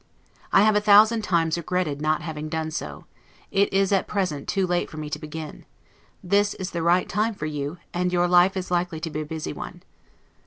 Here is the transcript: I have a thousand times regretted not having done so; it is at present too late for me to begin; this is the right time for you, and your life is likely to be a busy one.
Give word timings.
I 0.51 0.63
have 0.63 0.75
a 0.75 0.81
thousand 0.81 1.21
times 1.21 1.59
regretted 1.59 2.01
not 2.01 2.23
having 2.23 2.49
done 2.49 2.71
so; 2.71 3.05
it 3.51 3.71
is 3.71 3.91
at 3.91 4.07
present 4.07 4.47
too 4.47 4.65
late 4.65 4.89
for 4.89 4.97
me 4.97 5.11
to 5.11 5.19
begin; 5.19 5.63
this 6.23 6.55
is 6.55 6.71
the 6.71 6.81
right 6.81 7.07
time 7.07 7.35
for 7.35 7.45
you, 7.45 7.77
and 7.93 8.11
your 8.11 8.27
life 8.27 8.57
is 8.57 8.71
likely 8.71 8.99
to 8.99 9.11
be 9.11 9.21
a 9.21 9.25
busy 9.27 9.53
one. 9.53 9.83